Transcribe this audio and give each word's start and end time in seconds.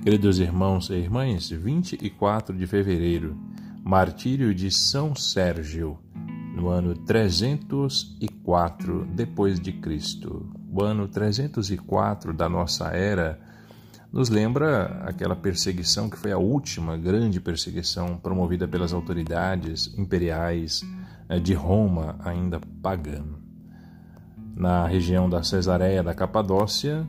Queridos 0.00 0.38
irmãos 0.38 0.90
e 0.90 0.94
irmãs, 0.94 1.50
24 1.50 2.56
de 2.56 2.68
fevereiro, 2.68 3.36
martírio 3.82 4.54
de 4.54 4.70
São 4.70 5.12
Sérgio, 5.12 5.98
no 6.54 6.68
ano 6.68 6.94
304 6.94 9.06
depois 9.06 9.58
de 9.58 9.72
Cristo. 9.72 10.48
O 10.72 10.84
ano 10.84 11.08
304 11.08 12.32
da 12.32 12.48
nossa 12.48 12.90
era 12.90 13.40
nos 14.12 14.28
lembra 14.28 15.02
aquela 15.04 15.34
perseguição 15.34 16.08
que 16.08 16.16
foi 16.16 16.30
a 16.30 16.38
última 16.38 16.96
grande 16.96 17.40
perseguição 17.40 18.16
promovida 18.16 18.68
pelas 18.68 18.92
autoridades 18.92 19.92
imperiais 19.98 20.80
eh, 21.28 21.40
de 21.40 21.54
Roma, 21.54 22.14
ainda 22.20 22.60
pagã. 22.80 23.24
Na 24.54 24.86
região 24.86 25.28
da 25.28 25.42
Cesareia 25.42 26.04
da 26.04 26.14
Capadócia, 26.14 27.04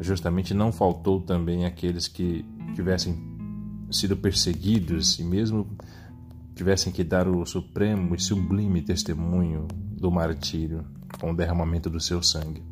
justamente 0.00 0.54
não 0.54 0.72
faltou 0.72 1.20
também 1.20 1.66
aqueles 1.66 2.08
que 2.08 2.44
tivessem 2.74 3.18
sido 3.90 4.16
perseguidos 4.16 5.18
e 5.18 5.24
mesmo 5.24 5.66
tivessem 6.54 6.92
que 6.92 7.04
dar 7.04 7.28
o 7.28 7.44
supremo 7.44 8.14
e 8.14 8.20
sublime 8.20 8.82
testemunho 8.82 9.66
do 9.92 10.10
martírio 10.10 10.84
com 11.20 11.32
o 11.32 11.36
derramamento 11.36 11.90
do 11.90 12.00
seu 12.00 12.22
sangue. 12.22 12.62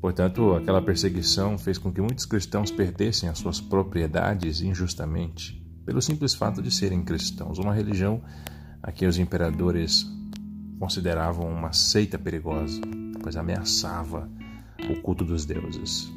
Portanto, 0.00 0.54
aquela 0.54 0.82
perseguição 0.82 1.56
fez 1.56 1.78
com 1.78 1.92
que 1.92 2.00
muitos 2.00 2.26
cristãos 2.26 2.70
perdessem 2.70 3.28
as 3.28 3.38
suas 3.38 3.60
propriedades 3.60 4.60
injustamente, 4.60 5.64
pelo 5.84 6.02
simples 6.02 6.34
fato 6.34 6.60
de 6.60 6.70
serem 6.70 7.04
cristãos, 7.04 7.58
uma 7.58 7.72
religião 7.72 8.20
a 8.82 8.90
que 8.90 9.06
os 9.06 9.18
imperadores 9.18 10.06
consideravam 10.78 11.48
uma 11.48 11.72
seita 11.72 12.18
perigosa, 12.18 12.80
pois 13.22 13.36
ameaçava 13.36 14.28
o 14.88 15.00
culto 15.00 15.24
dos 15.24 15.44
deuses. 15.44 16.12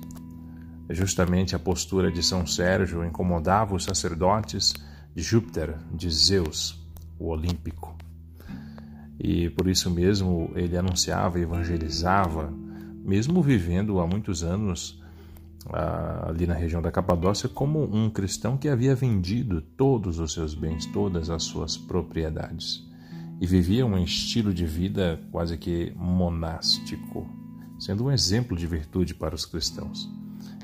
Justamente 0.90 1.56
a 1.56 1.60
postura 1.60 2.12
de 2.12 2.22
São 2.22 2.46
Sérgio 2.46 3.04
incomodava 3.04 3.76
os 3.76 3.84
sacerdotes 3.84 4.74
de 5.16 5.24
Júpiter, 5.24 5.76
de 5.92 6.10
Zeus, 6.12 6.80
o 7.18 7.30
Olímpico. 7.30 7.96
E 9.20 9.50
por 9.50 9.68
isso 9.68 9.90
mesmo 9.90 10.52
ele 10.56 10.78
anunciava 10.78 11.40
e 11.40 11.44
evangelizava, 11.44 12.54
mesmo 13.04 13.42
vivendo 13.42 14.00
há 14.00 14.08
muitos 14.08 14.44
anos 14.44 15.02
ali 16.28 16.46
na 16.46 16.54
região 16.54 16.82
da 16.82 16.92
Capadócia, 16.92 17.50
como 17.50 17.84
um 17.84 18.10
cristão 18.10 18.56
que 18.56 18.70
havia 18.70 18.94
vendido 18.94 19.62
todos 19.62 20.20
os 20.20 20.34
seus 20.34 20.54
bens, 20.54 20.86
todas 20.86 21.30
as 21.32 21.44
suas 21.44 21.76
propriedades, 21.76 22.88
e 23.42 23.48
vivia 23.48 23.86
um 23.86 23.98
estilo 23.98 24.54
de 24.54 24.66
vida 24.66 25.20
quase 25.32 25.58
que 25.58 25.92
monástico 25.96 27.28
sendo 27.86 28.06
um 28.06 28.12
exemplo 28.12 28.58
de 28.58 28.66
virtude 28.66 29.14
para 29.14 29.36
os 29.36 29.46
cristãos 29.46 30.12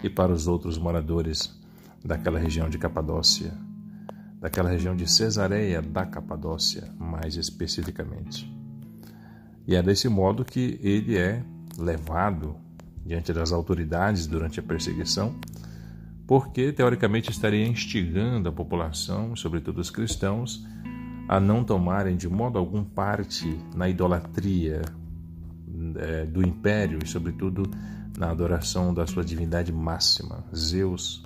e 0.01 0.09
para 0.09 0.31
os 0.31 0.47
outros 0.47 0.75
moradores 0.79 1.55
daquela 2.03 2.39
região 2.39 2.67
de 2.67 2.79
Capadócia, 2.79 3.53
daquela 4.39 4.71
região 4.71 4.95
de 4.95 5.07
Cesareia 5.07 5.83
da 5.83 6.03
Capadócia, 6.03 6.91
mais 6.97 7.35
especificamente. 7.35 8.51
E 9.67 9.75
é 9.75 9.83
desse 9.83 10.09
modo 10.09 10.43
que 10.43 10.79
ele 10.81 11.15
é 11.15 11.43
levado 11.77 12.55
diante 13.05 13.31
das 13.31 13.51
autoridades 13.51 14.25
durante 14.25 14.59
a 14.59 14.63
perseguição, 14.63 15.35
porque 16.25 16.73
teoricamente 16.73 17.29
estaria 17.29 17.67
instigando 17.67 18.49
a 18.49 18.51
população, 18.51 19.35
sobretudo 19.35 19.79
os 19.79 19.91
cristãos, 19.91 20.65
a 21.27 21.39
não 21.39 21.63
tomarem 21.63 22.17
de 22.17 22.27
modo 22.27 22.57
algum 22.57 22.83
parte 22.83 23.59
na 23.75 23.87
idolatria, 23.87 24.81
é, 25.97 26.25
do 26.25 26.45
império 26.45 26.99
e, 27.03 27.07
sobretudo, 27.07 27.69
na 28.17 28.29
adoração 28.29 28.93
da 28.93 29.07
sua 29.07 29.23
divindade 29.23 29.71
máxima, 29.71 30.43
Zeus, 30.55 31.23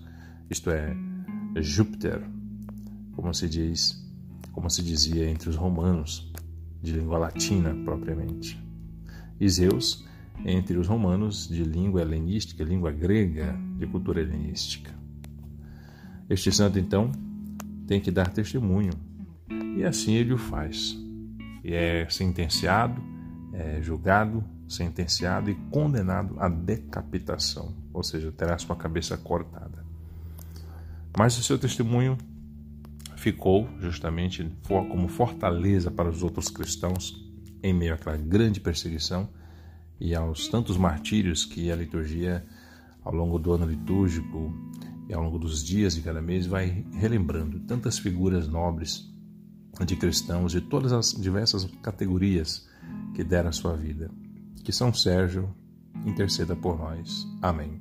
isto 0.49 0.69
é, 0.69 0.95
Júpiter, 1.57 2.21
como 3.13 3.33
se 3.33 3.49
diz, 3.49 4.03
como 4.51 4.69
se 4.69 4.83
dizia 4.83 5.29
entre 5.29 5.49
os 5.49 5.55
romanos, 5.55 6.31
de 6.81 6.93
língua 6.93 7.17
latina 7.17 7.75
propriamente. 7.83 8.61
E 9.39 9.49
Zeus, 9.49 10.05
entre 10.45 10.77
os 10.77 10.87
romanos, 10.87 11.47
de 11.47 11.63
língua 11.63 12.01
helenística, 12.01 12.63
língua 12.63 12.91
grega, 12.91 13.57
de 13.77 13.87
cultura 13.87 14.21
helenística. 14.21 14.93
Este 16.29 16.51
santo, 16.51 16.77
então, 16.77 17.11
tem 17.87 17.99
que 17.99 18.11
dar 18.11 18.29
testemunho, 18.31 18.93
e 19.77 19.83
assim 19.83 20.13
ele 20.13 20.33
o 20.33 20.37
faz. 20.37 20.97
E 21.63 21.73
é 21.73 22.07
sentenciado 22.09 23.01
é, 23.55 23.81
julgado, 23.81 24.43
sentenciado 24.67 25.49
e 25.49 25.55
condenado 25.71 26.35
à 26.39 26.49
decapitação, 26.49 27.73
ou 27.93 28.03
seja, 28.03 28.31
terá 28.31 28.57
sua 28.57 28.75
cabeça 28.75 29.17
cortada. 29.17 29.85
Mas 31.17 31.37
o 31.37 31.43
seu 31.43 31.57
testemunho 31.57 32.17
ficou 33.15 33.69
justamente 33.79 34.51
como 34.67 35.07
fortaleza 35.07 35.89
para 35.89 36.09
os 36.09 36.21
outros 36.21 36.49
cristãos 36.49 37.23
em 37.63 37.73
meio 37.73 37.93
àquela 37.93 38.17
grande 38.17 38.59
perseguição 38.59 39.29
e 39.99 40.13
aos 40.13 40.47
tantos 40.47 40.77
martírios 40.77 41.45
que 41.45 41.71
a 41.71 41.75
liturgia, 41.75 42.45
ao 43.03 43.13
longo 43.13 43.39
do 43.39 43.53
ano 43.53 43.65
litúrgico 43.65 44.53
e 45.07 45.13
ao 45.13 45.23
longo 45.23 45.39
dos 45.39 45.63
dias 45.63 45.95
de 45.95 46.01
cada 46.01 46.21
mês, 46.21 46.45
vai 46.45 46.85
relembrando 46.93 47.59
tantas 47.61 47.97
figuras 47.97 48.47
nobres 48.47 49.09
de 49.85 49.95
cristãos 49.95 50.51
de 50.51 50.61
todas 50.61 50.91
as 50.91 51.11
diversas 51.11 51.65
categorias 51.81 52.67
que 53.13 53.23
deram 53.23 53.49
a 53.49 53.53
sua 53.53 53.75
vida. 53.75 54.11
Que 54.65 54.71
São 54.71 54.91
Sérgio 54.91 55.55
interceda 56.07 56.55
por 56.55 56.75
nós. 56.75 57.27
Amém. 57.39 57.79